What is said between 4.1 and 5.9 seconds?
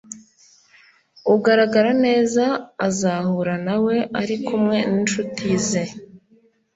ari kumwe n'inshuti ze